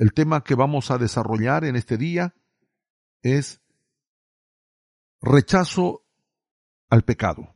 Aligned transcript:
el 0.00 0.14
tema 0.14 0.42
que 0.42 0.54
vamos 0.54 0.90
a 0.90 0.96
desarrollar 0.96 1.64
en 1.64 1.76
este 1.76 1.98
día 1.98 2.34
es 3.20 3.60
rechazo 5.20 6.06
al 6.88 7.02
pecado. 7.02 7.54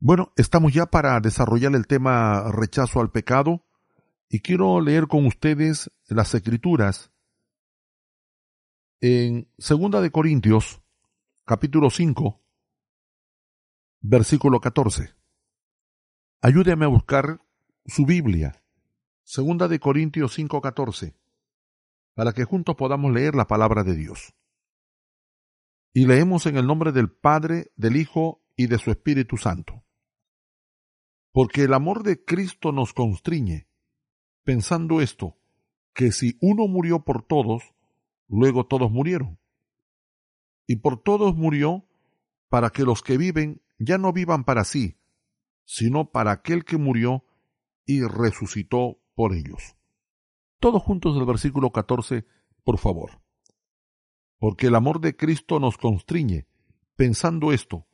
Bueno, 0.00 0.34
estamos 0.36 0.74
ya 0.74 0.84
para 0.84 1.18
desarrollar 1.20 1.74
el 1.74 1.86
tema 1.86 2.52
rechazo 2.52 3.00
al 3.00 3.10
pecado 3.10 3.64
y 4.28 4.40
quiero 4.40 4.82
leer 4.82 5.08
con 5.08 5.24
ustedes 5.24 5.90
las 6.08 6.34
escrituras 6.34 7.10
en 9.00 9.50
Segunda 9.56 10.02
de 10.02 10.10
Corintios 10.10 10.82
capítulo 11.48 11.88
5, 11.88 12.42
versículo 14.02 14.60
14. 14.60 15.14
Ayúdeme 16.42 16.84
a 16.84 16.88
buscar 16.88 17.40
su 17.86 18.04
Biblia, 18.04 18.62
segunda 19.22 19.66
de 19.66 19.80
Corintios 19.80 20.34
5, 20.34 20.60
14, 20.60 21.16
para 22.12 22.34
que 22.34 22.44
juntos 22.44 22.76
podamos 22.76 23.14
leer 23.14 23.34
la 23.34 23.46
palabra 23.46 23.82
de 23.82 23.96
Dios. 23.96 24.34
Y 25.94 26.04
leemos 26.04 26.44
en 26.44 26.58
el 26.58 26.66
nombre 26.66 26.92
del 26.92 27.10
Padre, 27.10 27.72
del 27.76 27.96
Hijo 27.96 28.42
y 28.54 28.66
de 28.66 28.76
su 28.76 28.90
Espíritu 28.90 29.38
Santo. 29.38 29.82
Porque 31.32 31.62
el 31.62 31.72
amor 31.72 32.02
de 32.02 32.22
Cristo 32.22 32.72
nos 32.72 32.92
constriñe, 32.92 33.68
pensando 34.44 35.00
esto, 35.00 35.38
que 35.94 36.12
si 36.12 36.36
uno 36.42 36.68
murió 36.68 37.06
por 37.06 37.22
todos, 37.22 37.72
luego 38.28 38.66
todos 38.66 38.90
murieron 38.90 39.38
y 40.68 40.76
por 40.76 41.02
todos 41.02 41.34
murió, 41.34 41.86
para 42.50 42.70
que 42.70 42.84
los 42.84 43.02
que 43.02 43.16
viven 43.16 43.62
ya 43.78 43.96
no 43.96 44.12
vivan 44.12 44.44
para 44.44 44.64
sí, 44.64 44.98
sino 45.64 46.10
para 46.10 46.30
aquel 46.30 46.64
que 46.64 46.76
murió 46.76 47.24
y 47.86 48.02
resucitó 48.02 49.00
por 49.14 49.32
ellos. 49.34 49.76
Todos 50.60 50.82
juntos 50.82 51.14
del 51.14 51.24
versículo 51.24 51.72
14, 51.72 52.26
por 52.64 52.78
favor. 52.78 53.22
Porque 54.38 54.66
el 54.66 54.74
amor 54.74 55.00
de 55.00 55.16
Cristo 55.16 55.58
nos 55.58 55.78
constriñe, 55.78 56.46
pensando 56.96 57.52
esto, 57.52 57.86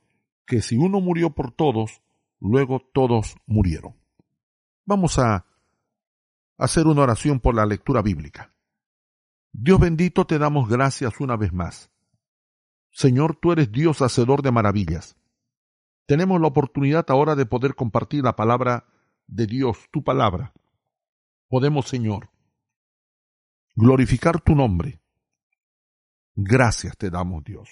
que 0.45 0.61
si 0.61 0.77
uno 0.77 1.01
murió 1.01 1.31
por 1.31 1.53
todos, 1.53 2.03
luego 2.41 2.81
todos 2.93 3.37
murieron. 3.47 3.95
Vamos 4.85 5.19
a 5.21 5.47
hacer 6.59 6.89
una 6.89 7.03
oración 7.03 7.39
por 7.39 7.55
la 7.55 7.67
lectura 7.67 8.03
bíblica. 8.03 8.53
Dios 9.53 9.79
bendito, 9.79 10.27
te 10.27 10.39
damos 10.39 10.69
gracias 10.69 11.21
una 11.21 11.37
vez 11.37 11.53
más 11.53 11.94
Señor, 12.95 13.37
tú 13.37 13.51
eres 13.51 13.73
Dios 13.73 14.03
hacedor 14.03 14.41
de 14.43 14.53
maravillas. 14.53 15.17
Tenemos 16.07 16.41
la 16.41 16.47
oportunidad 16.47 17.05
ahora 17.09 17.35
de 17.35 17.45
poder 17.45 17.75
compartir 17.75 18.23
la 18.23 18.37
palabra 18.37 18.87
de 19.27 19.47
Dios, 19.49 19.89
tu 19.91 20.05
palabra. 20.05 20.55
Podemos, 21.49 21.89
Señor, 21.89 22.31
glorificar 23.75 24.41
tu 24.41 24.55
nombre. 24.55 25.03
Gracias 26.37 26.97
te 26.97 27.11
damos, 27.11 27.43
Dios. 27.43 27.69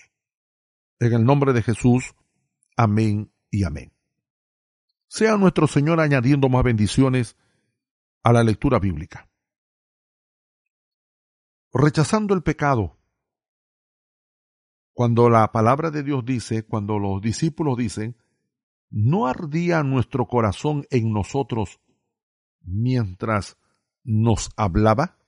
En 0.99 1.13
el 1.13 1.25
nombre 1.25 1.53
de 1.53 1.63
Jesús, 1.63 2.15
amén 2.77 3.33
y 3.49 3.63
amén. 3.63 3.93
Sea 5.07 5.37
nuestro 5.37 5.69
Señor 5.69 6.01
añadiendo 6.01 6.49
más 6.49 6.65
bendiciones 6.65 7.37
a 8.25 8.33
la 8.33 8.43
lectura 8.43 8.81
bíblica. 8.81 9.31
Rechazando 11.73 12.35
el 12.35 12.43
pecado, 12.43 12.99
cuando 14.93 15.31
la 15.31 15.51
palabra 15.53 15.91
de 15.91 16.03
Dios 16.03 16.25
dice, 16.25 16.65
cuando 16.65 16.99
los 16.99 17.21
discípulos 17.23 17.77
dicen, 17.79 18.17
¿no 18.91 19.27
ardía 19.27 19.83
nuestro 19.83 20.27
corazón 20.27 20.87
en 20.91 21.13
nosotros 21.13 21.81
mientras 22.61 23.57
nos 24.05 24.51
hablaba? 24.57 25.19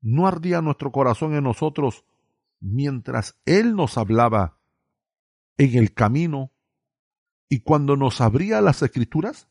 ¿No 0.00 0.26
ardía 0.26 0.62
nuestro 0.62 0.90
corazón 0.90 1.34
en 1.34 1.44
nosotros 1.44 2.04
mientras 2.60 3.38
Él 3.44 3.76
nos 3.76 3.98
hablaba 3.98 4.58
en 5.58 5.76
el 5.76 5.92
camino 5.92 6.50
y 7.50 7.60
cuando 7.60 7.96
nos 7.96 8.22
abría 8.22 8.62
las 8.62 8.82
escrituras? 8.82 9.48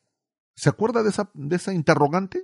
¿Se 0.56 0.70
acuerda 0.70 1.04
de 1.04 1.10
esa, 1.10 1.30
de 1.36 1.56
esa 1.56 1.74
interrogante? 1.74 2.44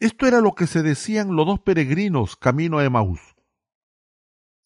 Esto 0.00 0.26
era 0.26 0.40
lo 0.40 0.54
que 0.54 0.66
se 0.66 0.82
decían 0.82 1.34
los 1.34 1.46
dos 1.46 1.60
peregrinos 1.60 2.36
camino 2.36 2.78
a 2.78 2.84
Emaús. 2.84 3.37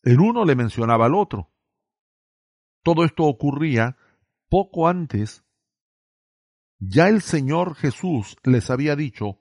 El 0.03 0.21
uno 0.21 0.45
le 0.45 0.57
mencionaba 0.57 1.07
al 1.07 1.15
otro. 1.15 1.51
Todo 2.83 3.05
esto 3.05 3.25
ocurría 3.25 3.97
poco 4.49 4.89
antes. 4.89 5.45
Ya 6.79 7.09
el 7.09 7.23
Señor 7.23 7.77
Jesús 7.77 8.37
les 8.43 8.69
había 8.71 8.97
dicho, 8.97 9.39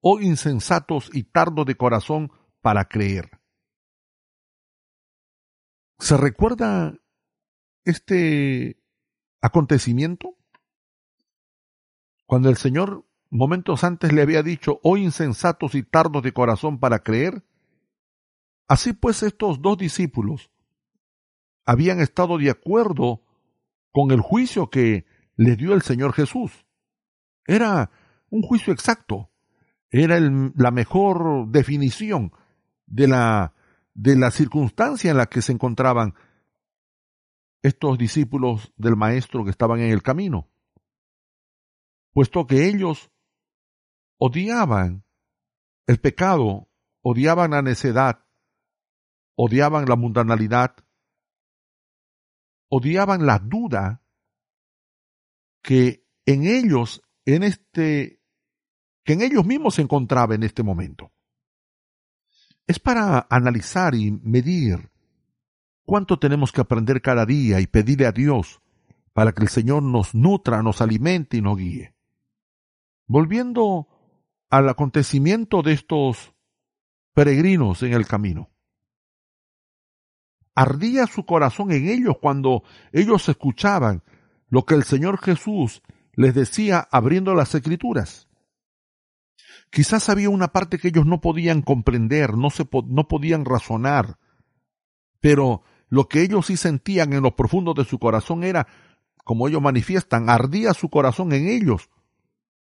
oh 0.00 0.20
insensatos 0.20 1.10
y 1.12 1.22
tardos 1.22 1.66
de 1.66 1.76
corazón 1.76 2.32
para 2.60 2.86
creer. 2.86 3.30
¿Se 5.98 6.16
recuerda 6.16 6.98
este 7.84 8.82
acontecimiento? 9.40 10.36
Cuando 12.26 12.48
el 12.48 12.56
Señor 12.56 13.06
momentos 13.30 13.84
antes 13.84 14.12
le 14.12 14.22
había 14.22 14.42
dicho, 14.42 14.80
oh 14.82 14.96
insensatos 14.96 15.76
y 15.76 15.84
tardos 15.84 16.24
de 16.24 16.32
corazón 16.32 16.80
para 16.80 16.98
creer, 16.98 17.45
Así 18.68 18.92
pues 18.92 19.22
estos 19.22 19.62
dos 19.62 19.78
discípulos 19.78 20.50
habían 21.64 22.00
estado 22.00 22.38
de 22.38 22.50
acuerdo 22.50 23.22
con 23.92 24.10
el 24.10 24.20
juicio 24.20 24.70
que 24.70 25.06
le 25.36 25.56
dio 25.56 25.74
el 25.74 25.82
Señor 25.82 26.12
Jesús. 26.12 26.66
Era 27.46 27.90
un 28.30 28.42
juicio 28.42 28.72
exacto, 28.72 29.30
era 29.90 30.18
la 30.20 30.70
mejor 30.70 31.48
definición 31.48 32.32
de 32.86 33.08
la, 33.08 33.54
de 33.94 34.16
la 34.16 34.30
circunstancia 34.30 35.10
en 35.10 35.16
la 35.16 35.26
que 35.26 35.42
se 35.42 35.52
encontraban 35.52 36.14
estos 37.62 37.98
discípulos 37.98 38.72
del 38.76 38.96
Maestro 38.96 39.44
que 39.44 39.50
estaban 39.50 39.80
en 39.80 39.90
el 39.90 40.02
camino, 40.02 40.48
puesto 42.12 42.46
que 42.46 42.68
ellos 42.68 43.10
odiaban 44.18 45.04
el 45.86 45.98
pecado, 45.98 46.68
odiaban 47.02 47.52
la 47.52 47.62
necedad, 47.62 48.25
odiaban 49.36 49.84
la 49.86 49.96
mundanalidad, 49.96 50.74
odiaban 52.68 53.26
la 53.26 53.38
duda 53.38 54.02
que 55.62 56.04
en 56.24 56.46
ellos, 56.46 57.02
en 57.24 57.42
este, 57.42 58.20
que 59.04 59.12
en 59.12 59.22
ellos 59.22 59.46
mismos 59.46 59.76
se 59.76 59.82
encontraba 59.82 60.34
en 60.34 60.42
este 60.42 60.62
momento. 60.62 61.12
Es 62.66 62.80
para 62.80 63.26
analizar 63.30 63.94
y 63.94 64.10
medir 64.10 64.90
cuánto 65.84 66.18
tenemos 66.18 66.50
que 66.50 66.62
aprender 66.62 67.00
cada 67.00 67.24
día 67.24 67.60
y 67.60 67.66
pedirle 67.68 68.06
a 68.06 68.12
Dios 68.12 68.60
para 69.12 69.32
que 69.32 69.42
el 69.42 69.48
Señor 69.48 69.82
nos 69.82 70.14
nutra, 70.14 70.62
nos 70.62 70.80
alimente 70.80 71.36
y 71.36 71.42
nos 71.42 71.56
guíe. 71.56 71.94
Volviendo 73.06 73.86
al 74.50 74.68
acontecimiento 74.68 75.62
de 75.62 75.74
estos 75.74 76.34
peregrinos 77.14 77.82
en 77.82 77.92
el 77.92 78.06
camino 78.06 78.50
ardía 80.56 81.06
su 81.06 81.24
corazón 81.24 81.70
en 81.70 81.88
ellos 81.88 82.16
cuando 82.20 82.64
ellos 82.92 83.28
escuchaban 83.28 84.02
lo 84.48 84.64
que 84.64 84.74
el 84.74 84.82
Señor 84.82 85.18
Jesús 85.18 85.82
les 86.14 86.34
decía 86.34 86.88
abriendo 86.90 87.34
las 87.34 87.54
escrituras. 87.54 88.26
Quizás 89.70 90.08
había 90.08 90.30
una 90.30 90.48
parte 90.48 90.78
que 90.78 90.88
ellos 90.88 91.06
no 91.06 91.20
podían 91.20 91.62
comprender, 91.62 92.36
no, 92.36 92.50
se, 92.50 92.66
no 92.86 93.06
podían 93.06 93.44
razonar, 93.44 94.18
pero 95.20 95.62
lo 95.88 96.08
que 96.08 96.22
ellos 96.22 96.46
sí 96.46 96.56
sentían 96.56 97.12
en 97.12 97.22
lo 97.22 97.36
profundo 97.36 97.74
de 97.74 97.84
su 97.84 97.98
corazón 97.98 98.42
era, 98.42 98.66
como 99.24 99.48
ellos 99.48 99.60
manifiestan, 99.60 100.30
ardía 100.30 100.72
su 100.72 100.88
corazón 100.88 101.32
en 101.32 101.48
ellos. 101.48 101.90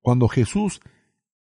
Cuando 0.01 0.27
Jesús 0.27 0.79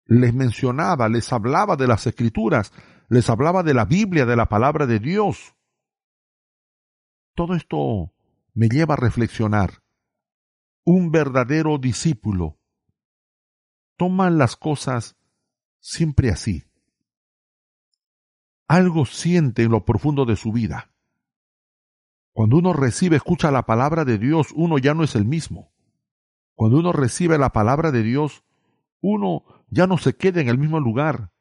les 0.06 0.34
mencionaba, 0.34 1.10
les 1.10 1.32
hablaba 1.32 1.76
de 1.76 1.88
las 1.88 2.08
escrituras, 2.08 2.72
les 3.10 3.30
hablaba 3.30 3.64
de 3.64 3.74
la 3.74 3.86
Biblia, 3.86 4.26
de 4.26 4.36
la 4.36 4.48
palabra 4.48 4.88
de 4.88 5.00
Dios. 5.00 5.54
Todo 7.36 7.56
esto 7.56 8.14
me 8.54 8.70
lleva 8.70 8.94
a 8.94 8.98
reflexionar. 8.98 9.84
Un 10.84 11.12
verdadero 11.12 11.78
discípulo 11.78 12.60
toma 13.98 14.30
las 14.30 14.56
cosas 14.56 15.16
siempre 15.80 16.30
así. 16.30 16.66
Algo 18.68 19.06
siente 19.06 19.64
en 19.64 19.72
lo 19.72 19.86
profundo 19.86 20.26
de 20.26 20.36
su 20.36 20.52
vida. 20.52 20.92
Cuando 22.34 22.58
uno 22.58 22.74
recibe, 22.74 23.16
escucha 23.16 23.52
la 23.52 23.66
palabra 23.66 24.06
de 24.06 24.18
Dios, 24.18 24.48
uno 24.56 24.78
ya 24.78 24.94
no 24.94 25.04
es 25.04 25.16
el 25.16 25.26
mismo. 25.26 25.72
Cuando 26.56 26.80
uno 26.80 26.92
recibe 26.92 27.38
la 27.38 27.52
palabra 27.52 27.92
de 27.92 28.04
Dios, 28.04 28.44
uno 29.02 29.44
ya 29.70 29.88
no 29.88 29.98
se 29.98 30.16
queda 30.16 30.42
en 30.42 30.50
el 30.50 30.58
mismo 30.58 30.80
lugar. 30.80 31.32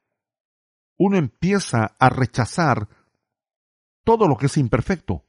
Uno 0.98 1.16
empieza 1.16 1.96
a 1.98 2.08
rechazar 2.08 2.88
todo 4.04 4.28
lo 4.28 4.36
que 4.36 4.46
es 4.46 4.56
imperfecto. 4.56 5.24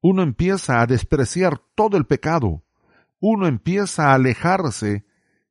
Uno 0.00 0.22
empieza 0.22 0.80
a 0.80 0.86
despreciar 0.86 1.60
todo 1.74 1.96
el 1.96 2.06
pecado. 2.06 2.64
Uno 3.20 3.46
empieza 3.46 4.08
a 4.08 4.14
alejarse 4.14 5.04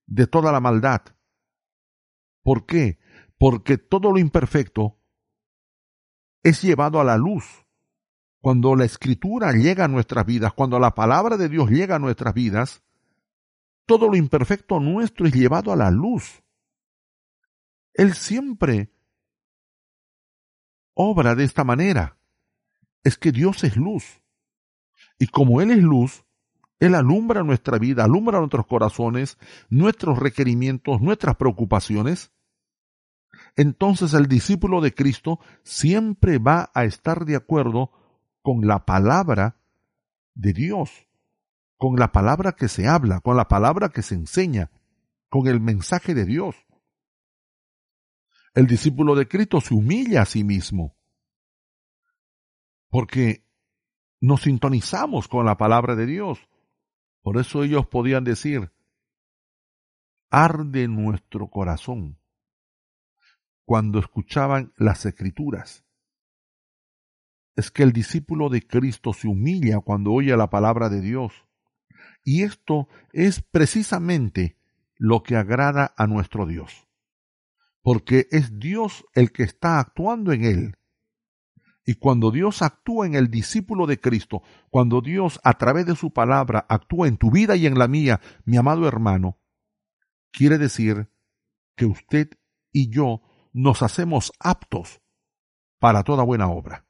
de 0.07 0.28
toda 0.28 0.51
la 0.51 0.60
maldad. 0.60 1.01
¿Por 2.42 2.66
qué? 2.66 3.00
Porque 3.38 3.78
todo 3.78 4.12
lo 4.12 4.18
imperfecto 4.18 4.98
es 6.44 6.62
llevado 6.62 7.00
a 7.00 7.04
la 7.04 7.18
luz. 7.18 7.66
Cuando 8.42 8.75
la 8.75 8.86
escritura 8.86 9.51
llega 9.51 9.86
a 9.86 9.90
nuestras 9.90 10.25
vidas, 10.25 10.54
cuando 10.54 10.80
la 10.80 10.95
palabra 10.95 11.38
de 11.38 11.50
Dios 11.50 11.69
llega 11.69 11.98
a 11.98 12.00
nuestras 12.00 12.34
vidas, 12.34 12.81
todo 13.86 14.07
lo 14.07 14.16
imperfecto 14.16 14.80
nuestro 14.80 15.28
es 15.28 15.34
llevado 15.34 15.72
a 15.74 15.75
la 15.75 15.92
luz. 15.92 16.42
Él 17.94 18.13
siempre 18.13 18.92
obra 20.94 21.36
de 21.36 21.44
esta 21.44 21.63
manera. 21.63 22.18
Es 23.04 23.18
que 23.18 23.31
Dios 23.31 23.63
es 23.63 23.75
luz. 23.78 24.22
Y 25.19 25.27
como 25.27 25.62
Él 25.62 25.69
es 25.71 25.83
luz, 25.83 26.24
Él 26.80 26.95
alumbra 26.95 27.44
nuestra 27.44 27.77
vida, 27.77 28.06
alumbra 28.06 28.39
nuestros 28.39 28.66
corazones, 28.66 29.38
nuestros 29.69 30.18
requerimientos, 30.18 31.01
nuestras 31.01 31.36
preocupaciones. 31.36 32.31
Entonces 33.57 34.13
el 34.13 34.27
discípulo 34.27 34.80
de 34.80 34.94
Cristo 34.95 35.39
siempre 35.63 36.39
va 36.39 36.71
a 36.74 36.86
estar 36.86 37.25
de 37.25 37.36
acuerdo 37.36 37.92
con 38.42 38.66
la 38.66 38.86
palabra 38.86 39.62
de 40.33 40.54
Dios, 40.54 40.89
con 41.77 41.98
la 41.98 42.13
palabra 42.13 42.54
que 42.54 42.69
se 42.69 42.88
habla, 42.88 43.19
con 43.19 43.36
la 43.36 43.50
palabra 43.50 43.89
que 43.89 44.01
se 44.01 44.16
enseña, 44.16 44.71
con 45.27 45.48
el 45.48 45.60
mensaje 45.60 46.13
de 46.13 46.25
Dios. 46.25 46.56
El 48.54 48.68
discípulo 48.68 49.16
de 49.16 49.27
Cristo 49.27 49.60
se 49.60 49.74
humilla 49.74 50.21
a 50.21 50.25
sí 50.25 50.45
mismo, 50.45 50.98
porque 52.89 53.49
nos 54.21 54.42
sintonizamos 54.42 55.27
con 55.27 55.45
la 55.45 55.57
palabra 55.57 55.95
de 55.95 56.06
Dios. 56.06 56.39
Por 57.21 57.38
eso 57.38 57.63
ellos 57.63 57.88
podían 57.88 58.24
decir, 58.24 58.71
arde 60.30 60.88
nuestro 60.88 61.50
corazón 61.50 62.18
cuando 63.66 64.00
escuchaban 64.00 64.74
las 64.77 65.06
escrituras. 65.06 65.86
Es 67.56 67.71
que 67.71 67.83
el 67.83 67.92
discípulo 67.92 68.50
de 68.50 68.66
Cristo 68.66 69.13
se 69.13 69.27
humilla 69.27 69.80
cuando 69.80 70.12
oye 70.12 70.36
la 70.36 70.50
palabra 70.50 70.89
de 70.89 71.01
Dios. 71.01 71.45
Y 72.24 72.44
esto 72.44 72.88
es 73.12 73.42
precisamente 73.42 74.57
lo 74.95 75.24
que 75.24 75.36
agrada 75.36 75.94
a 75.98 76.07
nuestro 76.07 76.45
Dios. 76.45 76.88
Porque 77.81 78.27
es 78.31 78.60
Dios 78.60 79.06
el 79.13 79.31
que 79.31 79.44
está 79.44 79.80
actuando 79.80 80.31
en 80.31 80.45
él 80.45 80.79
y 81.89 81.95
cuando 81.95 82.30
Dios 82.30 82.62
actúa 82.62 83.07
en 83.07 83.15
el 83.15 83.31
discípulo 83.31 83.88
de 83.88 84.00
Cristo, 84.00 84.44
cuando 84.69 85.01
Dios 85.01 85.39
a 85.44 85.57
través 85.57 85.88
de 85.88 85.95
su 85.95 86.13
palabra 86.13 86.63
actúa 86.69 87.07
en 87.07 87.18
tu 87.18 87.31
vida 87.31 87.56
y 87.56 87.65
en 87.65 87.80
la 87.80 87.88
mía, 87.88 88.21
mi 88.45 88.57
amado 88.57 88.88
hermano, 88.88 89.39
quiere 90.31 90.59
decir 90.59 91.09
que 91.75 91.88
usted 91.88 92.30
y 92.71 92.91
yo 92.91 93.24
nos 93.53 93.81
hacemos 93.81 94.31
aptos 94.39 95.01
para 95.80 96.03
toda 96.03 96.24
buena 96.24 96.47
obra. 96.47 96.86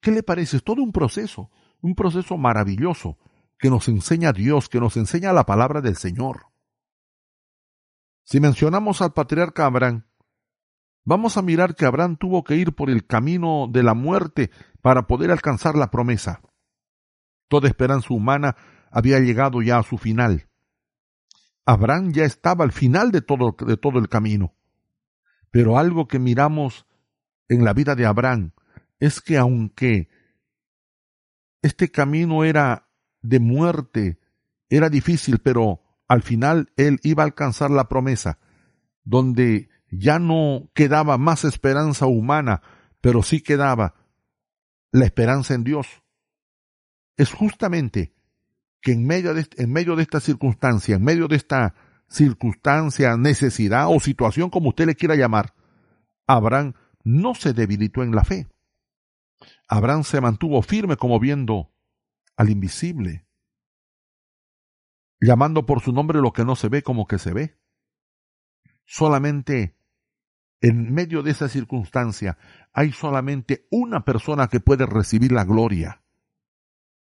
¿Qué 0.00 0.10
le 0.10 0.24
parece? 0.24 0.56
Es 0.56 0.64
todo 0.64 0.82
un 0.82 0.90
proceso, 0.90 1.48
un 1.82 1.94
proceso 1.94 2.36
maravilloso 2.36 3.16
que 3.60 3.70
nos 3.70 3.86
enseña 3.86 4.32
Dios, 4.32 4.68
que 4.68 4.80
nos 4.80 4.96
enseña 4.96 5.32
la 5.32 5.46
palabra 5.46 5.80
del 5.80 5.94
Señor. 5.94 6.46
Si 8.24 8.40
mencionamos 8.40 9.02
al 9.02 9.12
patriarca 9.12 9.66
Abraham, 9.66 10.04
vamos 11.04 11.36
a 11.36 11.42
mirar 11.42 11.74
que 11.74 11.86
Abraham 11.86 12.16
tuvo 12.16 12.44
que 12.44 12.56
ir 12.56 12.72
por 12.74 12.90
el 12.90 13.06
camino 13.06 13.68
de 13.70 13.82
la 13.82 13.94
muerte 13.94 14.50
para 14.80 15.06
poder 15.06 15.30
alcanzar 15.30 15.76
la 15.76 15.90
promesa. 15.90 16.40
Toda 17.48 17.68
esperanza 17.68 18.14
humana 18.14 18.56
había 18.90 19.18
llegado 19.20 19.62
ya 19.62 19.78
a 19.78 19.82
su 19.82 19.98
final. 19.98 20.48
Abraham 21.64 22.12
ya 22.12 22.24
estaba 22.24 22.64
al 22.64 22.72
final 22.72 23.12
de 23.12 23.22
todo, 23.22 23.56
el 23.98 24.08
camino. 24.08 24.54
Pero 25.50 25.78
algo 25.78 26.08
que 26.08 26.18
miramos 26.18 26.86
en 27.48 27.64
la 27.64 27.72
vida 27.72 27.94
de 27.94 28.06
Abraham 28.06 28.52
es 28.98 29.20
que 29.20 29.38
aunque 29.38 30.08
este 31.60 31.90
camino 31.90 32.44
era 32.44 32.88
de 33.20 33.38
muerte, 33.38 34.18
era 34.68 34.88
difícil, 34.88 35.38
pero 35.38 35.82
al 36.08 36.22
final 36.22 36.72
él 36.76 36.98
iba 37.02 37.22
a 37.22 37.26
alcanzar 37.26 37.70
la 37.70 37.88
promesa, 37.88 38.38
donde 39.04 39.68
ya 39.92 40.18
no 40.18 40.70
quedaba 40.74 41.18
más 41.18 41.44
esperanza 41.44 42.06
humana, 42.06 42.62
pero 43.00 43.22
sí 43.22 43.42
quedaba 43.42 43.94
la 44.90 45.04
esperanza 45.04 45.54
en 45.54 45.64
Dios. 45.64 45.86
Es 47.16 47.32
justamente 47.32 48.14
que 48.80 48.92
en 48.92 49.06
medio 49.06 49.34
de, 49.34 49.46
en 49.58 49.70
medio 49.70 49.94
de 49.94 50.02
esta 50.02 50.18
circunstancia, 50.18 50.96
en 50.96 51.04
medio 51.04 51.28
de 51.28 51.36
esta 51.36 51.74
circunstancia, 52.08 53.16
necesidad 53.18 53.86
o 53.88 54.00
situación 54.00 54.48
como 54.48 54.70
usted 54.70 54.86
le 54.86 54.96
quiera 54.96 55.14
llamar, 55.14 55.54
Abraham 56.26 56.72
no 57.04 57.34
se 57.34 57.52
debilitó 57.52 58.02
en 58.02 58.14
la 58.14 58.24
fe. 58.24 58.48
Abraham 59.68 60.04
se 60.04 60.20
mantuvo 60.22 60.62
firme 60.62 60.96
como 60.96 61.20
viendo 61.20 61.70
al 62.36 62.48
invisible, 62.48 63.26
llamando 65.20 65.66
por 65.66 65.82
su 65.82 65.92
nombre 65.92 66.20
lo 66.20 66.32
que 66.32 66.46
no 66.46 66.56
se 66.56 66.70
ve 66.70 66.82
como 66.82 67.06
que 67.06 67.18
se 67.18 67.34
ve. 67.34 67.58
Solamente 68.84 69.76
en 70.62 70.94
medio 70.94 71.22
de 71.22 71.32
esa 71.32 71.48
circunstancia 71.48 72.38
hay 72.72 72.92
solamente 72.92 73.66
una 73.70 74.04
persona 74.04 74.46
que 74.46 74.60
puede 74.60 74.86
recibir 74.86 75.32
la 75.32 75.44
gloria. 75.44 76.02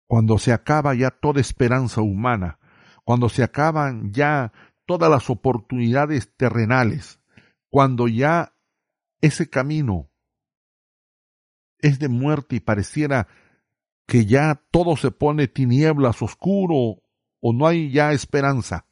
Cuando 0.08 0.38
se 0.38 0.52
acaba 0.52 0.94
ya 0.94 1.10
toda 1.10 1.40
esperanza 1.40 2.02
humana, 2.02 2.58
cuando 3.04 3.28
se 3.28 3.44
acaban 3.44 4.12
ya 4.12 4.52
todas 4.84 5.08
las 5.08 5.30
oportunidades 5.30 6.36
terrenales, 6.36 7.20
cuando 7.70 8.08
ya 8.08 8.52
ese 9.20 9.48
camino 9.48 10.10
es 11.78 12.00
de 12.00 12.08
muerte 12.08 12.56
y 12.56 12.60
pareciera 12.60 13.28
que 14.06 14.26
ya 14.26 14.60
todo 14.70 14.96
se 14.96 15.12
pone 15.12 15.46
tinieblas, 15.46 16.20
oscuro, 16.20 17.02
o 17.40 17.52
no 17.52 17.66
hay 17.66 17.90
ya 17.90 18.12
esperanza. 18.12 18.86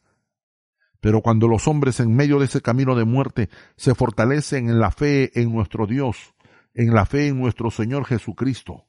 Pero 1.04 1.20
cuando 1.20 1.48
los 1.48 1.68
hombres 1.68 2.00
en 2.00 2.16
medio 2.16 2.38
de 2.38 2.46
ese 2.46 2.62
camino 2.62 2.94
de 2.94 3.04
muerte 3.04 3.50
se 3.76 3.94
fortalecen 3.94 4.70
en 4.70 4.80
la 4.80 4.90
fe 4.90 5.38
en 5.38 5.52
nuestro 5.52 5.86
Dios, 5.86 6.34
en 6.72 6.94
la 6.94 7.04
fe 7.04 7.28
en 7.28 7.38
nuestro 7.38 7.70
Señor 7.70 8.06
Jesucristo, 8.06 8.86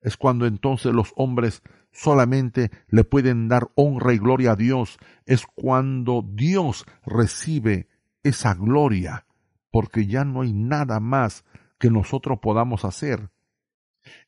es 0.00 0.16
cuando 0.16 0.44
entonces 0.44 0.92
los 0.92 1.12
hombres 1.14 1.62
solamente 1.92 2.72
le 2.88 3.04
pueden 3.04 3.46
dar 3.46 3.70
honra 3.76 4.12
y 4.12 4.18
gloria 4.18 4.50
a 4.50 4.56
Dios, 4.56 4.98
es 5.24 5.46
cuando 5.54 6.28
Dios 6.28 6.84
recibe 7.06 7.86
esa 8.24 8.54
gloria, 8.54 9.24
porque 9.70 10.08
ya 10.08 10.24
no 10.24 10.40
hay 10.40 10.52
nada 10.52 10.98
más 10.98 11.44
que 11.78 11.90
nosotros 11.90 12.40
podamos 12.42 12.84
hacer. 12.84 13.30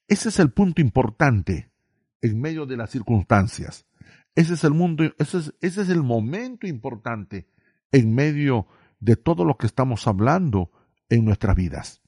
Ese 0.07 0.29
es 0.29 0.39
el 0.39 0.53
punto 0.53 0.81
importante 0.83 1.69
en 2.23 2.41
medio 2.41 2.65
de 2.65 2.77
las 2.77 2.91
circunstancias. 2.91 3.87
Ese 4.37 4.55
es 4.55 4.65
el 4.65 4.73
mundo, 4.73 5.03
ese 5.19 5.39
es, 5.39 5.55
ese 5.63 5.83
es 5.83 5.89
el 5.89 6.03
momento 6.03 6.67
importante 6.67 7.49
en 7.91 8.15
medio 8.15 8.67
de 9.01 9.17
todo 9.17 9.47
lo 9.47 9.57
que 9.57 9.67
estamos 9.67 10.07
hablando 10.07 10.71
en 11.09 11.25
nuestras 11.25 11.57
vidas. 11.57 12.03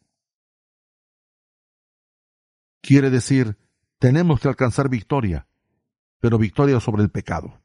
Quiere 2.82 3.08
decir, 3.08 3.56
tenemos 3.98 4.40
que 4.40 4.48
alcanzar 4.48 4.90
victoria, 4.90 5.48
pero 6.20 6.38
victoria 6.38 6.80
sobre 6.80 7.02
el 7.02 7.10
pecado. 7.10 7.62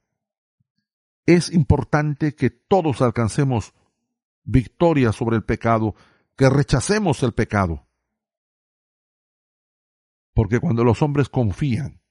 Es 1.25 1.51
importante 1.51 2.33
que 2.33 2.49
todos 2.49 3.01
alcancemos 3.01 3.73
victoria 4.45 5.11
sobre 5.11 5.35
el 5.35 5.43
pecado, 5.43 5.93
que 6.37 6.49
rechacemos 6.49 7.21
el 7.23 7.33
pecado. 7.33 7.85
Porque 10.33 10.59
cuando 10.61 10.85
los 10.85 11.01
hombres 11.01 11.27
confían 11.27 12.01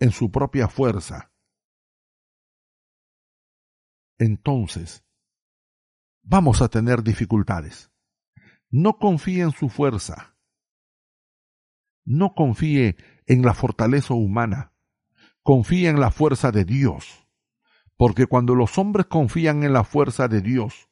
en 0.00 0.10
su 0.10 0.30
propia 0.30 0.68
fuerza, 0.68 1.29
entonces 4.20 5.02
vamos 6.22 6.60
a 6.60 6.68
tener 6.68 7.02
dificultades. 7.02 7.90
No 8.68 8.98
confíe 8.98 9.42
en 9.42 9.50
su 9.50 9.68
fuerza. 9.68 10.36
no 12.04 12.34
confíe 12.34 12.96
en 13.26 13.42
la 13.42 13.54
fortaleza 13.54 14.14
humana, 14.14 14.72
confíe 15.42 15.88
en 15.88 16.00
la 16.00 16.10
fuerza 16.10 16.50
de 16.50 16.64
Dios, 16.64 17.26
porque 17.96 18.26
cuando 18.26 18.54
los 18.54 18.78
hombres 18.78 19.06
confían 19.06 19.62
en 19.62 19.72
la 19.72 19.84
fuerza 19.84 20.26
de 20.26 20.40
Dios, 20.40 20.88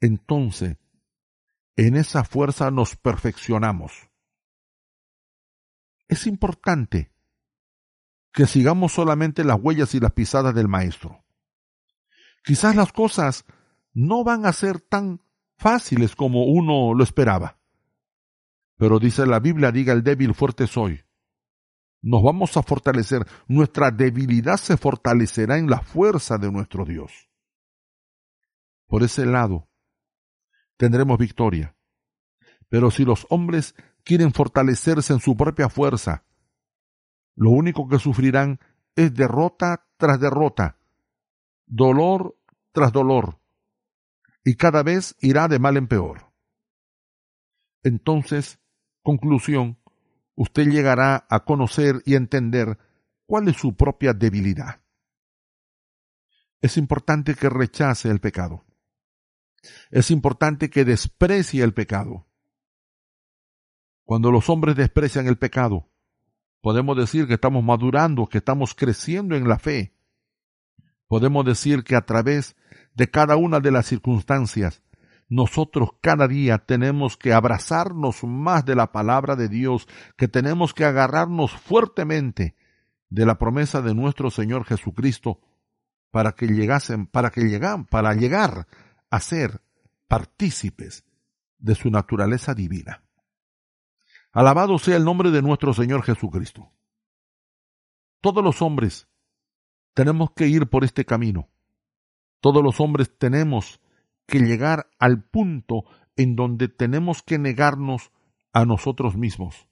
entonces 0.00 0.76
en 1.76 1.96
esa 1.96 2.24
fuerza 2.24 2.70
nos 2.70 2.96
perfeccionamos. 2.96 4.10
Es 6.08 6.26
importante 6.26 7.10
que 8.32 8.46
sigamos 8.46 8.92
solamente 8.92 9.44
las 9.44 9.58
huellas 9.60 9.94
y 9.94 10.00
las 10.00 10.12
pisadas 10.12 10.54
del 10.54 10.68
Maestro. 10.68 11.24
Quizás 12.42 12.74
las 12.76 12.92
cosas 12.92 13.44
no 13.92 14.24
van 14.24 14.46
a 14.46 14.52
ser 14.52 14.80
tan 14.80 15.20
fáciles 15.56 16.14
como 16.14 16.44
uno 16.44 16.94
lo 16.94 17.02
esperaba. 17.02 17.58
Pero 18.76 18.98
dice 18.98 19.26
la 19.26 19.40
Biblia, 19.40 19.72
diga 19.72 19.92
el 19.92 20.04
débil, 20.04 20.34
fuerte 20.34 20.66
soy. 20.66 21.04
Nos 22.00 22.22
vamos 22.22 22.56
a 22.56 22.62
fortalecer. 22.62 23.26
Nuestra 23.48 23.90
debilidad 23.90 24.56
se 24.56 24.76
fortalecerá 24.76 25.58
en 25.58 25.68
la 25.68 25.80
fuerza 25.80 26.38
de 26.38 26.50
nuestro 26.52 26.84
Dios. 26.84 27.28
Por 28.86 29.02
ese 29.02 29.26
lado, 29.26 29.68
tendremos 30.76 31.18
victoria. 31.18 31.76
Pero 32.68 32.90
si 32.90 33.04
los 33.04 33.26
hombres 33.30 33.74
quieren 34.04 34.32
fortalecerse 34.32 35.12
en 35.12 35.20
su 35.20 35.36
propia 35.36 35.68
fuerza, 35.68 36.24
lo 37.34 37.50
único 37.50 37.88
que 37.88 37.98
sufrirán 37.98 38.60
es 38.94 39.14
derrota 39.14 39.86
tras 39.96 40.20
derrota, 40.20 40.77
dolor 41.68 42.36
tras 42.72 42.92
dolor, 42.92 43.40
y 44.44 44.56
cada 44.56 44.82
vez 44.82 45.16
irá 45.20 45.48
de 45.48 45.58
mal 45.58 45.76
en 45.76 45.88
peor. 45.88 46.32
Entonces, 47.82 48.58
conclusión, 49.02 49.78
usted 50.34 50.68
llegará 50.68 51.26
a 51.28 51.44
conocer 51.44 52.02
y 52.04 52.14
entender 52.14 52.78
cuál 53.26 53.48
es 53.48 53.56
su 53.56 53.76
propia 53.76 54.12
debilidad. 54.12 54.82
Es 56.60 56.76
importante 56.76 57.34
que 57.34 57.48
rechace 57.48 58.10
el 58.10 58.20
pecado. 58.20 58.64
Es 59.90 60.10
importante 60.10 60.70
que 60.70 60.84
desprecie 60.84 61.62
el 61.62 61.74
pecado. 61.74 62.26
Cuando 64.04 64.30
los 64.30 64.48
hombres 64.48 64.76
desprecian 64.76 65.26
el 65.26 65.36
pecado, 65.36 65.90
podemos 66.62 66.96
decir 66.96 67.26
que 67.26 67.34
estamos 67.34 67.62
madurando, 67.62 68.26
que 68.26 68.38
estamos 68.38 68.74
creciendo 68.74 69.36
en 69.36 69.48
la 69.48 69.58
fe. 69.58 69.97
Podemos 71.08 71.44
decir 71.44 71.84
que 71.84 71.96
a 71.96 72.02
través 72.02 72.56
de 72.94 73.10
cada 73.10 73.36
una 73.36 73.60
de 73.60 73.70
las 73.70 73.86
circunstancias, 73.86 74.82
nosotros 75.28 75.90
cada 76.00 76.28
día 76.28 76.58
tenemos 76.58 77.16
que 77.16 77.32
abrazarnos 77.32 78.24
más 78.24 78.64
de 78.64 78.74
la 78.74 78.92
palabra 78.92 79.34
de 79.34 79.48
Dios, 79.48 79.88
que 80.16 80.28
tenemos 80.28 80.74
que 80.74 80.84
agarrarnos 80.84 81.52
fuertemente 81.52 82.56
de 83.10 83.26
la 83.26 83.38
promesa 83.38 83.82
de 83.82 83.94
nuestro 83.94 84.30
Señor 84.30 84.64
Jesucristo 84.64 85.40
para 86.10 86.32
que 86.32 86.46
llegasen, 86.46 87.06
para 87.06 87.30
que 87.30 87.42
llegan, 87.42 87.84
para 87.86 88.14
llegar 88.14 88.66
a 89.10 89.20
ser 89.20 89.62
partícipes 90.08 91.04
de 91.58 91.74
su 91.74 91.90
naturaleza 91.90 92.54
divina. 92.54 93.02
Alabado 94.32 94.78
sea 94.78 94.96
el 94.96 95.04
nombre 95.04 95.30
de 95.30 95.42
nuestro 95.42 95.72
Señor 95.72 96.02
Jesucristo. 96.02 96.70
Todos 98.20 98.42
los 98.42 98.62
hombres 98.62 99.08
tenemos 99.98 100.30
que 100.30 100.46
ir 100.46 100.68
por 100.68 100.84
este 100.84 101.04
camino 101.04 101.48
todos 102.40 102.62
los 102.62 102.80
hombres 102.80 103.16
tenemos 103.18 103.80
que 104.26 104.40
llegar 104.40 104.88
al 104.98 105.22
punto 105.22 105.84
en 106.16 106.36
donde 106.36 106.68
tenemos 106.68 107.22
que 107.22 107.38
negarnos 107.38 108.12
a 108.52 108.64
nosotros 108.64 109.16
mismos. 109.16 109.68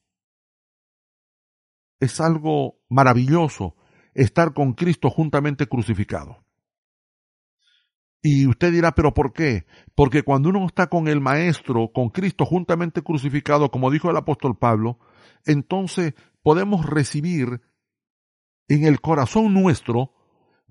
Es 2.01 2.21
algo 2.21 2.79
maravilloso 2.89 3.77
estar 4.15 4.53
con 4.55 4.75
Cristo 4.75 5.11
juntamente 5.11 5.67
crucificado. 5.67 6.45
Y 8.23 8.47
usted 8.47 8.73
dirá, 8.73 8.93
pero 8.93 9.15
¿por 9.15 9.33
qué? 9.33 9.67
Porque 9.95 10.23
cuando 10.23 10.49
uno 10.49 10.67
está 10.67 10.89
con 10.89 11.07
el 11.07 11.21
Maestro, 11.21 11.93
con 11.93 12.09
Cristo 12.09 12.45
juntamente 12.45 13.03
crucificado, 13.03 13.71
como 13.71 13.91
dijo 13.91 14.11
el 14.11 14.17
apóstol 14.17 14.59
Pablo, 14.59 14.99
entonces 15.45 16.15
podemos 16.43 16.87
recibir 16.87 17.61
en 18.69 18.85
el 18.85 19.01
corazón 19.01 19.55
nuestro, 19.55 20.16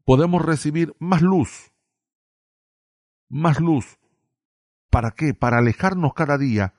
podemos 0.06 0.44
recibir 0.44 0.96
más 1.00 1.22
luz, 1.22 1.74
más 3.28 3.60
luz. 3.60 4.00
¿Para 4.90 5.12
qué? 5.12 5.34
Para 5.34 5.58
alejarnos 5.58 6.14
cada 6.14 6.38
día 6.38 6.74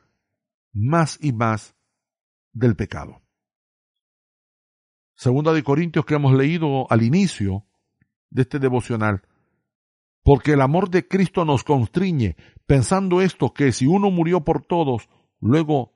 más 0.73 1.19
y 1.21 1.33
más 1.33 1.77
del 2.53 2.77
pecado. 2.77 3.21
Segunda 5.17 5.53
de 5.53 5.63
Corintios 5.63 6.07
que 6.07 6.15
hemos 6.15 6.35
leído 6.35 6.87
al 6.91 7.03
inicio 7.03 7.67
de 8.31 8.43
este 8.43 8.59
devocional. 8.59 9.23
Porque 10.23 10.53
el 10.53 10.61
amor 10.61 10.91
de 10.91 11.07
Cristo 11.07 11.45
nos 11.45 11.65
constriñe, 11.65 12.37
pensando 12.67 13.23
esto, 13.23 13.53
que 13.55 13.73
si 13.73 13.87
uno 13.87 14.11
murió 14.11 14.45
por 14.45 14.65
todos, 14.65 15.09
luego 15.41 15.95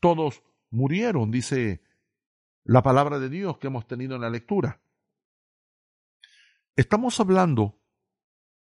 todos 0.00 0.42
murieron, 0.70 1.30
dice 1.30 1.82
la 2.64 2.82
palabra 2.82 3.18
de 3.18 3.28
Dios 3.28 3.58
que 3.58 3.66
hemos 3.66 3.86
tenido 3.86 4.14
en 4.14 4.22
la 4.22 4.30
lectura. 4.30 4.80
Estamos 6.74 7.20
hablando 7.20 7.78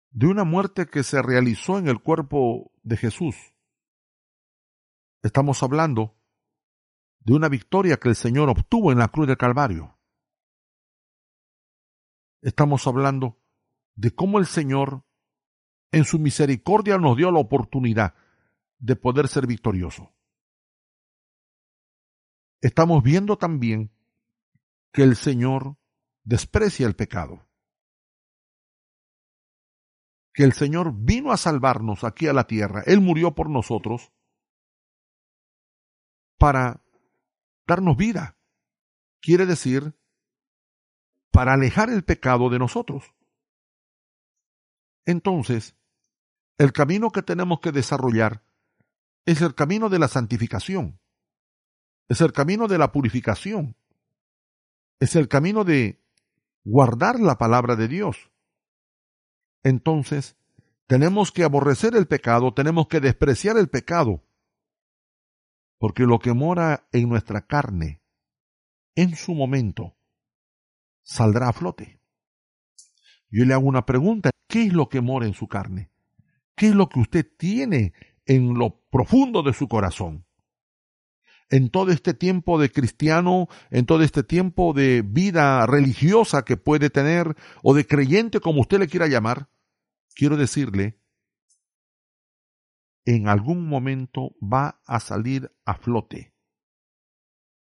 de 0.09 0.27
una 0.27 0.43
muerte 0.43 0.85
que 0.87 1.01
se 1.01 1.21
realizó 1.21 1.77
en 1.77 1.87
el 1.87 2.01
cuerpo 2.01 2.73
de 2.83 2.97
Jesús. 2.97 3.35
Estamos 5.23 5.63
hablando 5.63 6.17
de 7.19 7.33
una 7.33 7.47
victoria 7.47 7.95
que 7.95 8.09
el 8.09 8.15
Señor 8.15 8.49
obtuvo 8.49 8.91
en 8.91 8.97
la 8.97 9.07
cruz 9.07 9.27
del 9.27 9.37
Calvario. 9.37 9.97
Estamos 12.41 12.85
hablando 12.85 13.41
de 13.95 14.13
cómo 14.13 14.39
el 14.39 14.45
Señor 14.45 15.05
en 15.91 16.03
su 16.03 16.19
misericordia 16.19 16.97
nos 16.97 17.15
dio 17.15 17.31
la 17.31 17.39
oportunidad 17.39 18.13
de 18.77 18.97
poder 18.97 19.29
ser 19.29 19.47
victorioso. 19.47 20.13
Estamos 22.59 23.01
viendo 23.03 23.37
también 23.37 23.89
que 24.91 25.03
el 25.03 25.15
Señor 25.15 25.77
desprecia 26.25 26.87
el 26.87 26.95
pecado 26.97 27.44
que 30.35 30.43
el 30.43 30.51
Señor 30.51 30.93
vino 30.93 31.31
a 31.31 31.37
salvarnos 31.37 32.03
aquí 32.03 32.27
a 32.27 32.33
la 32.33 32.45
tierra. 32.45 32.83
Él 32.85 32.99
murió 32.99 33.33
por 33.33 33.49
nosotros 33.49 34.11
para 36.37 36.83
darnos 37.65 37.95
vida. 37.95 38.37
Quiere 39.21 39.45
decir, 39.45 39.97
para 41.31 41.53
alejar 41.53 41.89
el 41.89 42.03
pecado 42.03 42.49
de 42.49 42.59
nosotros. 42.59 43.15
Entonces, 45.05 45.77
el 46.57 46.73
camino 46.73 47.11
que 47.11 47.21
tenemos 47.21 47.61
que 47.61 47.71
desarrollar 47.71 48.43
es 49.25 49.41
el 49.41 49.55
camino 49.55 49.87
de 49.87 49.99
la 49.99 50.09
santificación, 50.09 50.99
es 52.09 52.19
el 52.19 52.33
camino 52.33 52.67
de 52.67 52.77
la 52.77 52.91
purificación, 52.91 53.77
es 54.99 55.15
el 55.15 55.29
camino 55.29 55.63
de 55.63 56.03
guardar 56.65 57.21
la 57.21 57.37
palabra 57.37 57.77
de 57.77 57.87
Dios 57.87 58.34
entonces 59.65 60.37
tenemos 60.85 61.31
que 61.31 61.43
aborrecer 61.43 61.95
el 61.95 62.05
pecado, 62.05 62.53
tenemos 62.53 62.87
que 62.87 62.99
despreciar 62.99 63.57
el 63.57 63.67
pecado, 63.67 64.23
porque 65.79 66.03
lo 66.03 66.19
que 66.19 66.33
mora 66.33 66.87
en 66.91 67.09
nuestra 67.09 67.47
carne, 67.47 68.03
en 68.93 69.15
su 69.15 69.33
momento, 69.33 69.97
saldrá 71.01 71.49
a 71.49 71.53
flote. 71.53 71.99
Yo 73.31 73.43
le 73.43 73.55
hago 73.55 73.65
una 73.65 73.87
pregunta, 73.87 74.29
¿qué 74.47 74.65
es 74.65 74.73
lo 74.73 74.87
que 74.87 75.01
mora 75.01 75.25
en 75.25 75.33
su 75.33 75.47
carne? 75.47 75.89
¿Qué 76.55 76.67
es 76.67 76.75
lo 76.75 76.87
que 76.87 76.99
usted 76.99 77.25
tiene 77.35 77.93
en 78.27 78.53
lo 78.53 78.83
profundo 78.91 79.41
de 79.41 79.53
su 79.53 79.67
corazón? 79.67 80.27
En 81.49 81.71
todo 81.71 81.91
este 81.91 82.13
tiempo 82.13 82.61
de 82.61 82.71
cristiano, 82.71 83.47
en 83.71 83.87
todo 83.87 84.03
este 84.03 84.21
tiempo 84.21 84.73
de 84.73 85.01
vida 85.01 85.65
religiosa 85.65 86.45
que 86.45 86.55
puede 86.55 86.91
tener, 86.91 87.35
o 87.63 87.73
de 87.73 87.87
creyente 87.87 88.39
como 88.39 88.61
usted 88.61 88.77
le 88.77 88.87
quiera 88.87 89.07
llamar, 89.07 89.49
quiero 90.15 90.37
decirle, 90.37 90.99
en 93.05 93.27
algún 93.27 93.67
momento 93.67 94.35
va 94.41 94.81
a 94.85 94.99
salir 94.99 95.55
a 95.65 95.75
flote 95.75 96.33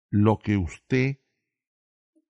lo 0.10 0.39
que 0.39 0.58
usted 0.58 1.20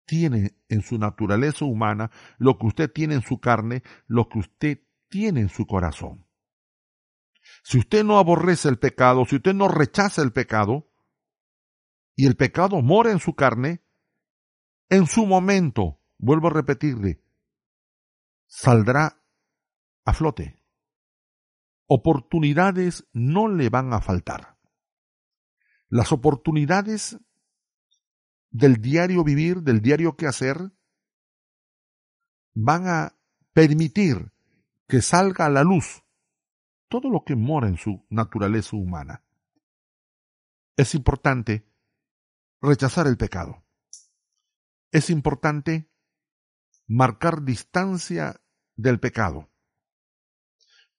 tiene 0.04 0.57
en 0.69 0.83
su 0.83 0.99
naturaleza 0.99 1.64
humana, 1.64 2.11
lo 2.38 2.59
que 2.59 2.66
usted 2.66 2.92
tiene 2.92 3.14
en 3.14 3.23
su 3.23 3.40
carne, 3.40 3.83
lo 4.07 4.28
que 4.28 4.38
usted 4.38 4.87
tiene 5.09 5.40
en 5.40 5.49
su 5.49 5.66
corazón. 5.66 6.26
Si 7.64 7.78
usted 7.78 8.04
no 8.04 8.19
aborrece 8.19 8.69
el 8.69 8.78
pecado, 8.78 9.25
si 9.25 9.37
usted 9.37 9.54
no 9.54 9.69
rechaza 9.69 10.23
el 10.23 10.33
pecado, 10.33 10.90
y 12.14 12.26
el 12.26 12.37
pecado 12.37 12.83
mora 12.83 13.11
en 13.11 13.21
su 13.21 13.35
carne, 13.35 13.83
en 14.90 15.07
su 15.07 15.26
momento, 15.26 16.00
vuelvo 16.19 16.49
a 16.49 16.52
repetirle, 16.52 17.23
saldrá 18.47 19.22
a 20.04 20.12
flote. 20.12 20.62
Oportunidades 21.87 23.06
no 23.12 23.49
le 23.49 23.68
van 23.68 23.92
a 23.92 24.00
faltar. 24.00 24.59
Las 25.88 26.12
oportunidades 26.12 27.18
del 28.50 28.80
diario 28.80 29.25
vivir, 29.25 29.62
del 29.62 29.80
diario 29.80 30.16
que 30.16 30.26
hacer, 30.26 30.73
van 32.54 32.87
a 32.87 33.18
permitir 33.52 34.32
que 34.88 35.02
salga 35.02 35.47
a 35.47 35.50
la 35.50 35.62
luz 35.62 36.02
todo 36.88 37.11
lo 37.11 37.25
que 37.25 37.37
mora 37.37 37.68
en 37.68 37.76
su 37.76 38.06
naturaleza 38.11 38.76
humana. 38.76 39.25
Es 40.76 40.94
importante 40.94 41.66
rechazar 42.61 43.06
el 43.06 43.16
pecado. 43.16 43.64
Es 44.90 45.09
importante 45.11 45.90
marcar 46.87 47.42
distancia 47.42 48.40
del 48.76 49.00
pecado. 49.00 49.51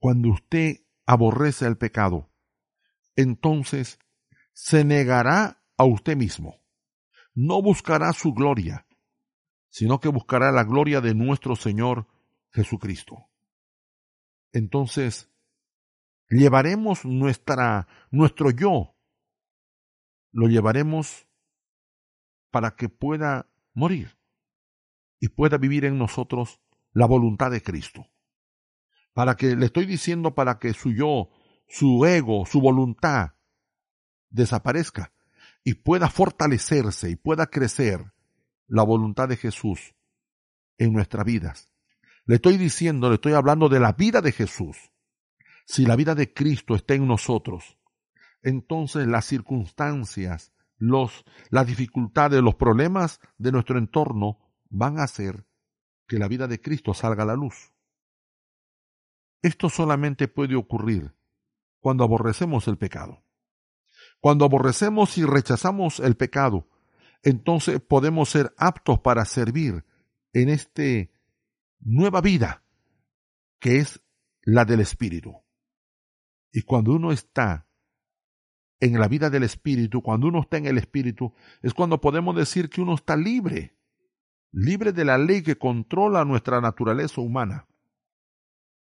Cuando 0.03 0.31
usted 0.31 0.81
aborrece 1.05 1.65
el 1.65 1.77
pecado, 1.77 2.29
entonces 3.15 3.99
se 4.51 4.83
negará 4.83 5.63
a 5.77 5.85
usted 5.85 6.17
mismo. 6.17 6.61
No 7.33 7.61
buscará 7.61 8.11
su 8.11 8.33
gloria, 8.33 8.85
sino 9.69 10.01
que 10.01 10.09
buscará 10.09 10.51
la 10.51 10.65
gloria 10.65 10.99
de 10.99 11.15
nuestro 11.15 11.55
Señor 11.55 12.07
Jesucristo. 12.51 13.29
Entonces, 14.51 15.31
llevaremos 16.27 17.05
nuestra, 17.05 17.87
nuestro 18.11 18.51
yo, 18.51 18.97
lo 20.33 20.47
llevaremos 20.49 21.29
para 22.51 22.75
que 22.75 22.89
pueda 22.89 23.47
morir 23.73 24.17
y 25.21 25.29
pueda 25.29 25.57
vivir 25.57 25.85
en 25.85 25.97
nosotros 25.97 26.59
la 26.91 27.05
voluntad 27.05 27.51
de 27.51 27.63
Cristo. 27.63 28.05
Para 29.13 29.35
que, 29.35 29.55
le 29.55 29.65
estoy 29.65 29.85
diciendo, 29.85 30.33
para 30.33 30.59
que 30.59 30.73
su 30.73 30.91
yo, 30.91 31.29
su 31.67 32.05
ego, 32.05 32.45
su 32.45 32.61
voluntad 32.61 33.33
desaparezca 34.29 35.13
y 35.63 35.75
pueda 35.75 36.09
fortalecerse 36.09 37.09
y 37.09 37.15
pueda 37.15 37.47
crecer 37.47 38.13
la 38.67 38.83
voluntad 38.83 39.29
de 39.29 39.37
Jesús 39.37 39.95
en 40.77 40.93
nuestras 40.93 41.25
vidas. 41.25 41.69
Le 42.25 42.35
estoy 42.35 42.57
diciendo, 42.57 43.09
le 43.09 43.15
estoy 43.15 43.33
hablando 43.33 43.69
de 43.69 43.79
la 43.79 43.93
vida 43.93 44.21
de 44.21 44.31
Jesús. 44.31 44.77
Si 45.65 45.85
la 45.85 45.95
vida 45.95 46.15
de 46.15 46.33
Cristo 46.33 46.75
está 46.75 46.93
en 46.93 47.07
nosotros, 47.07 47.77
entonces 48.41 49.07
las 49.07 49.25
circunstancias, 49.25 50.53
los, 50.77 51.23
las 51.49 51.67
dificultades, 51.67 52.41
los 52.41 52.55
problemas 52.55 53.19
de 53.37 53.51
nuestro 53.51 53.77
entorno 53.77 54.39
van 54.69 54.99
a 54.99 55.03
hacer 55.03 55.45
que 56.07 56.17
la 56.17 56.27
vida 56.27 56.47
de 56.47 56.59
Cristo 56.61 56.93
salga 56.93 57.23
a 57.23 57.27
la 57.27 57.35
luz. 57.35 57.72
Esto 59.43 59.69
solamente 59.69 60.27
puede 60.27 60.55
ocurrir 60.55 61.13
cuando 61.79 62.03
aborrecemos 62.03 62.67
el 62.67 62.77
pecado. 62.77 63.23
Cuando 64.19 64.45
aborrecemos 64.45 65.19
y 65.19 65.25
rechazamos 65.25 65.99
el 65.99 66.17
pecado, 66.17 66.67
entonces 67.21 67.79
podemos 67.79 68.29
ser 68.29 68.55
aptos 68.57 68.99
para 69.01 69.25
servir 69.25 69.85
en 70.33 70.49
esta 70.49 70.83
nueva 71.79 72.21
vida 72.21 72.63
que 73.59 73.77
es 73.77 74.01
la 74.41 74.65
del 74.65 74.79
Espíritu. 74.79 75.35
Y 76.51 76.63
cuando 76.63 76.93
uno 76.93 77.11
está 77.11 77.67
en 78.79 78.99
la 78.99 79.07
vida 79.07 79.29
del 79.29 79.43
Espíritu, 79.43 80.01
cuando 80.01 80.27
uno 80.27 80.41
está 80.41 80.57
en 80.57 80.65
el 80.65 80.79
Espíritu, 80.79 81.35
es 81.61 81.75
cuando 81.75 82.01
podemos 82.01 82.35
decir 82.35 82.69
que 82.69 82.81
uno 82.81 82.95
está 82.95 83.15
libre 83.15 83.77
libre 84.53 84.93
de 84.93 85.03
la 85.03 85.17
ley 85.17 85.41
que 85.41 85.57
controla 85.57 86.23
nuestra 86.23 86.61
naturaleza 86.61 87.19
humana. 87.19 87.67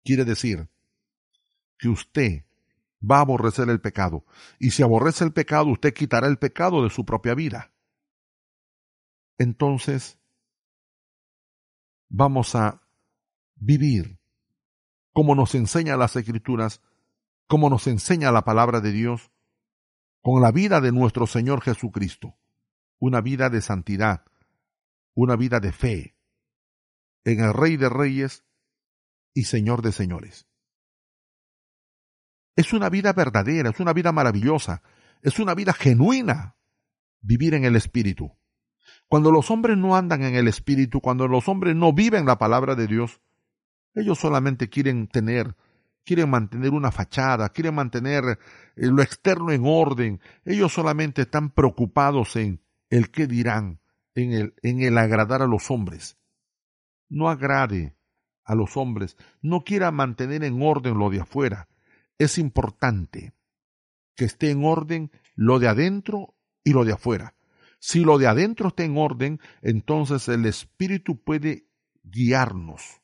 Quiere 0.06 0.24
decir 0.24 0.68
que 1.76 1.88
usted 1.88 2.44
va 3.02 3.18
a 3.18 3.22
aborrecer 3.22 3.68
el 3.68 3.80
pecado. 3.80 4.24
Y 4.60 4.70
si 4.70 4.84
aborrece 4.84 5.24
el 5.24 5.32
pecado, 5.32 5.66
usted 5.66 5.92
quitará 5.92 6.28
el 6.28 6.38
pecado 6.38 6.84
de 6.84 6.90
su 6.90 7.04
propia 7.04 7.34
vida. 7.34 7.72
Entonces, 9.36 10.20
vamos 12.08 12.54
a 12.54 12.80
vivir 13.56 14.20
como 15.12 15.34
nos 15.34 15.56
enseña 15.56 15.96
las 15.96 16.14
escrituras, 16.14 16.80
como 17.48 17.68
nos 17.68 17.88
enseña 17.88 18.30
la 18.30 18.44
palabra 18.44 18.80
de 18.80 18.92
Dios, 18.92 19.32
con 20.22 20.40
la 20.40 20.52
vida 20.52 20.80
de 20.80 20.92
nuestro 20.92 21.26
Señor 21.26 21.62
Jesucristo, 21.62 22.36
una 23.00 23.20
vida 23.22 23.50
de 23.50 23.60
santidad, 23.60 24.24
una 25.14 25.34
vida 25.34 25.58
de 25.58 25.72
fe 25.72 26.16
en 27.24 27.40
el 27.40 27.52
Rey 27.52 27.76
de 27.76 27.88
Reyes 27.88 28.45
y 29.36 29.44
Señor 29.44 29.82
de 29.82 29.92
Señores. 29.92 30.46
Es 32.56 32.72
una 32.72 32.88
vida 32.88 33.12
verdadera, 33.12 33.68
es 33.68 33.78
una 33.80 33.92
vida 33.92 34.10
maravillosa, 34.10 34.82
es 35.20 35.38
una 35.38 35.54
vida 35.54 35.74
genuina 35.74 36.56
vivir 37.20 37.52
en 37.52 37.64
el 37.64 37.76
Espíritu. 37.76 38.32
Cuando 39.08 39.30
los 39.30 39.50
hombres 39.50 39.76
no 39.76 39.94
andan 39.94 40.22
en 40.22 40.36
el 40.36 40.48
Espíritu, 40.48 41.02
cuando 41.02 41.28
los 41.28 41.48
hombres 41.48 41.76
no 41.76 41.92
viven 41.92 42.24
la 42.24 42.38
palabra 42.38 42.74
de 42.74 42.86
Dios, 42.86 43.20
ellos 43.94 44.18
solamente 44.18 44.70
quieren 44.70 45.06
tener, 45.06 45.54
quieren 46.02 46.30
mantener 46.30 46.70
una 46.70 46.90
fachada, 46.90 47.50
quieren 47.50 47.74
mantener 47.74 48.24
eh, 48.24 48.86
lo 48.86 49.02
externo 49.02 49.52
en 49.52 49.64
orden, 49.66 50.20
ellos 50.46 50.72
solamente 50.72 51.22
están 51.22 51.50
preocupados 51.50 52.36
en 52.36 52.62
el 52.88 53.10
qué 53.10 53.26
dirán, 53.26 53.80
en 54.14 54.32
el, 54.32 54.54
en 54.62 54.80
el 54.80 54.96
agradar 54.96 55.42
a 55.42 55.46
los 55.46 55.70
hombres. 55.70 56.16
No 57.10 57.28
agrade 57.28 57.95
a 58.46 58.54
los 58.54 58.76
hombres, 58.76 59.16
no 59.42 59.64
quiera 59.64 59.90
mantener 59.90 60.44
en 60.44 60.62
orden 60.62 60.98
lo 60.98 61.10
de 61.10 61.20
afuera. 61.20 61.68
Es 62.16 62.38
importante 62.38 63.34
que 64.14 64.24
esté 64.24 64.50
en 64.50 64.64
orden 64.64 65.10
lo 65.34 65.58
de 65.58 65.68
adentro 65.68 66.34
y 66.64 66.72
lo 66.72 66.84
de 66.84 66.92
afuera. 66.92 67.34
Si 67.78 68.00
lo 68.00 68.18
de 68.18 68.26
adentro 68.26 68.68
está 68.68 68.84
en 68.84 68.96
orden, 68.96 69.40
entonces 69.60 70.28
el 70.28 70.46
Espíritu 70.46 71.22
puede 71.22 71.68
guiarnos 72.02 73.02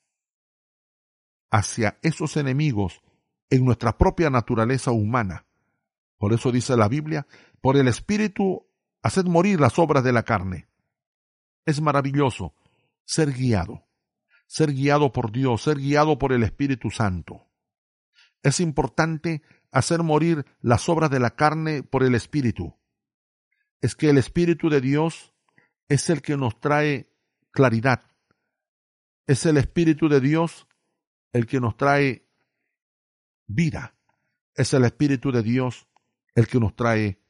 hacia 1.50 1.98
esos 2.02 2.36
enemigos 2.36 3.02
en 3.50 3.64
nuestra 3.64 3.98
propia 3.98 4.30
naturaleza 4.30 4.92
humana. 4.92 5.44
Por 6.16 6.32
eso 6.32 6.50
dice 6.50 6.76
la 6.76 6.88
Biblia, 6.88 7.26
por 7.60 7.76
el 7.76 7.88
Espíritu 7.88 8.66
haced 9.02 9.24
morir 9.24 9.60
las 9.60 9.78
obras 9.78 10.02
de 10.04 10.12
la 10.12 10.22
carne. 10.22 10.68
Es 11.66 11.80
maravilloso 11.80 12.54
ser 13.04 13.32
guiado, 13.32 13.84
ser 14.52 14.74
guiado 14.74 15.14
por 15.14 15.32
Dios, 15.32 15.62
ser 15.62 15.78
guiado 15.78 16.18
por 16.18 16.30
el 16.30 16.42
Espíritu 16.42 16.90
Santo. 16.90 17.48
Es 18.42 18.60
importante 18.60 19.40
hacer 19.70 20.02
morir 20.02 20.44
las 20.60 20.90
obras 20.90 21.10
de 21.10 21.20
la 21.20 21.30
carne 21.30 21.82
por 21.82 22.02
el 22.02 22.14
Espíritu. 22.14 22.78
Es 23.80 23.96
que 23.96 24.10
el 24.10 24.18
Espíritu 24.18 24.68
de 24.68 24.82
Dios 24.82 25.32
es 25.88 26.10
el 26.10 26.20
que 26.20 26.36
nos 26.36 26.60
trae 26.60 27.10
claridad. 27.50 28.02
Es 29.26 29.46
el 29.46 29.56
Espíritu 29.56 30.10
de 30.10 30.20
Dios 30.20 30.66
el 31.32 31.46
que 31.46 31.58
nos 31.58 31.78
trae 31.78 32.28
vida. 33.46 33.96
Es 34.54 34.74
el 34.74 34.84
Espíritu 34.84 35.32
de 35.32 35.42
Dios 35.42 35.88
el 36.34 36.46
que 36.46 36.60
nos 36.60 36.76
trae 36.76 37.22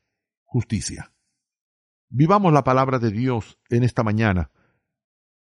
justicia. 0.42 1.12
Vivamos 2.08 2.52
la 2.52 2.64
palabra 2.64 2.98
de 2.98 3.12
Dios 3.12 3.60
en 3.68 3.84
esta 3.84 4.02
mañana. 4.02 4.50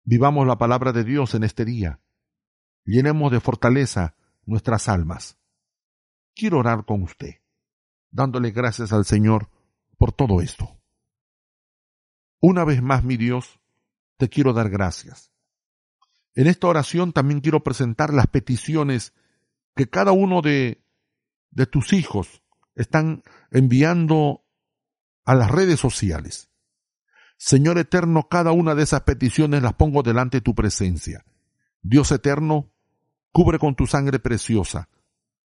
Vivamos 0.03 0.47
la 0.47 0.57
palabra 0.57 0.91
de 0.91 1.03
Dios 1.03 1.35
en 1.35 1.43
este 1.43 1.65
día. 1.65 1.99
Llenemos 2.85 3.31
de 3.31 3.39
fortaleza 3.39 4.15
nuestras 4.45 4.89
almas. 4.89 5.37
Quiero 6.35 6.59
orar 6.59 6.85
con 6.85 7.03
usted, 7.03 7.41
dándole 8.09 8.51
gracias 8.51 8.93
al 8.93 9.05
Señor 9.05 9.49
por 9.97 10.11
todo 10.11 10.41
esto. 10.41 10.77
Una 12.39 12.63
vez 12.65 12.81
más, 12.81 13.03
mi 13.03 13.17
Dios, 13.17 13.59
te 14.17 14.29
quiero 14.29 14.53
dar 14.53 14.69
gracias. 14.69 15.31
En 16.35 16.47
esta 16.47 16.67
oración 16.67 17.11
también 17.11 17.41
quiero 17.41 17.63
presentar 17.63 18.13
las 18.13 18.27
peticiones 18.27 19.13
que 19.75 19.89
cada 19.89 20.11
uno 20.11 20.41
de, 20.41 20.83
tus 21.71 21.93
hijos 21.93 22.43
están 22.75 23.23
enviando 23.51 24.45
a 25.25 25.35
las 25.35 25.51
redes 25.51 25.79
sociales. 25.79 26.50
Señor 27.43 27.79
eterno, 27.79 28.27
cada 28.29 28.51
una 28.51 28.75
de 28.75 28.83
esas 28.83 29.01
peticiones 29.01 29.63
las 29.63 29.73
pongo 29.73 30.03
delante 30.03 30.37
de 30.37 30.41
tu 30.41 30.53
presencia. 30.53 31.25
Dios 31.81 32.11
eterno, 32.11 32.69
cubre 33.31 33.57
con 33.57 33.73
tu 33.73 33.87
sangre 33.87 34.19
preciosa. 34.19 34.89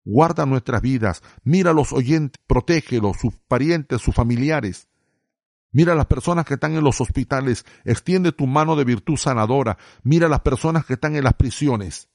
Guarda 0.06 0.46
nuestras 0.46 0.84
vidas, 0.84 1.24
mira 1.44 1.72
a 1.72 1.74
los 1.74 1.92
oyentes, 1.92 2.40
protégelos, 2.46 3.18
sus 3.20 3.34
parientes, 3.48 4.04
sus 4.04 4.14
familiares. 4.14 4.88
Mira 5.72 5.94
a 5.94 5.96
las 5.96 6.06
personas 6.06 6.46
que 6.46 6.54
están 6.54 6.76
en 6.76 6.84
los 6.84 7.02
hospitales, 7.02 7.66
extiende 7.84 8.34
tu 8.34 8.46
mano 8.46 8.76
de 8.76 8.84
virtud 8.84 9.18
sanadora. 9.18 9.80
Mira 10.04 10.28
a 10.28 10.30
las 10.30 10.42
personas 10.42 10.86
que 10.86 10.94
están 10.94 11.16
en 11.16 11.24
las 11.24 11.34
prisiones. 11.34 12.08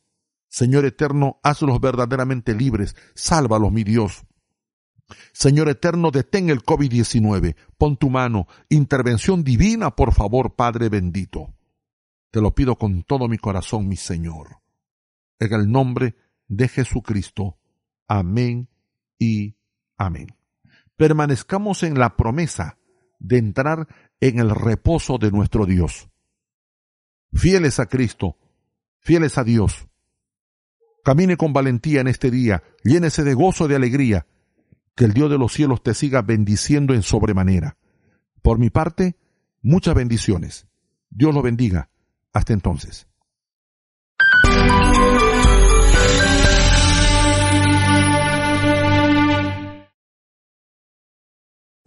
Señor 0.47 0.85
eterno, 0.85 1.41
hazlos 1.43 1.81
verdaderamente 1.81 2.55
libres, 2.55 2.95
sálvalos, 3.17 3.73
mi 3.73 3.83
Dios. 3.83 4.23
Señor 5.35 5.69
eterno, 5.69 6.13
detén 6.13 6.49
el 6.49 6.63
COVID-19. 6.63 7.57
Pon 7.77 7.97
tu 7.97 8.09
mano. 8.09 8.47
Intervención 8.69 9.43
divina, 9.43 9.91
por 9.91 10.15
favor, 10.15 10.55
Padre 10.55 10.89
bendito. 10.89 11.53
Te 12.31 12.41
lo 12.41 12.55
pido 12.55 12.77
con 12.77 13.03
todo 13.03 13.27
mi 13.27 13.37
corazón, 13.37 13.89
mi 13.89 13.97
Señor. 13.97 14.61
En 15.41 15.53
el 15.53 15.71
nombre 15.71 16.15
de 16.47 16.69
Jesucristo. 16.69 17.59
Amén 18.07 18.69
y 19.19 19.57
amén. 19.97 20.29
Permanezcamos 20.97 21.83
en 21.83 21.99
la 21.99 22.17
promesa 22.17 22.79
de 23.19 23.39
entrar 23.39 23.89
en 24.21 24.39
el 24.39 24.51
reposo 24.51 25.19
de 25.19 25.33
nuestro 25.33 25.67
Dios. 25.67 26.09
Fieles 27.33 27.81
a 27.81 27.87
Cristo, 27.87 28.39
fieles 29.01 29.37
a 29.37 29.43
Dios. 29.43 29.89
Camine 31.03 31.37
con 31.37 31.53
valentía 31.53 32.03
en 32.03 32.07
este 32.07 32.31
día, 32.31 32.63
llénese 32.85 33.25
de 33.25 33.35
gozo, 33.35 33.67
de 33.67 33.75
alegría. 33.75 34.29
Que 34.95 35.05
el 35.05 35.13
Dios 35.13 35.31
de 35.31 35.39
los 35.39 35.53
cielos 35.53 35.83
te 35.83 35.95
siga 35.95 36.23
bendiciendo 36.23 36.95
en 36.95 37.03
sobremanera. 37.03 37.77
Por 38.43 38.59
mi 38.59 38.71
parte, 38.71 39.17
muchas 39.63 39.95
bendiciones. 39.95 40.67
Dios 41.11 41.35
lo 41.35 41.43
bendiga. 41.43 41.91
Hasta 42.33 42.53
entonces. 42.53 43.07